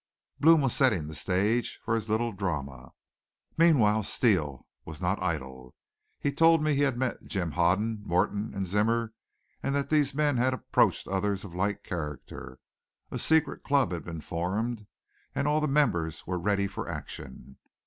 Blome 0.39 0.61
was 0.61 0.73
setting 0.75 1.05
the 1.05 1.13
stage 1.13 1.79
for 1.85 1.93
his 1.93 2.09
little 2.09 2.31
drama. 2.31 2.89
Meanwhile 3.55 4.01
Steele 4.01 4.65
was 4.83 4.99
not 4.99 5.21
idle. 5.21 5.75
He 6.19 6.31
told 6.31 6.63
me 6.63 6.73
he 6.73 6.81
had 6.81 6.97
met 6.97 7.21
Jim 7.27 7.51
Hoden, 7.51 8.01
Morton 8.03 8.51
and 8.55 8.65
Zimmer, 8.65 9.13
and 9.61 9.75
that 9.75 9.91
these 9.91 10.15
men 10.15 10.37
had 10.37 10.55
approached 10.55 11.07
others 11.07 11.45
of 11.45 11.53
like 11.53 11.83
character; 11.83 12.57
a 13.11 13.19
secret 13.19 13.63
club 13.63 13.91
had 13.91 14.03
been 14.05 14.21
formed 14.21 14.87
and 15.35 15.47
all 15.47 15.61
the 15.61 15.67
members 15.67 16.25
were 16.25 16.39
ready 16.39 16.65
for 16.65 16.89
action. 16.89 17.57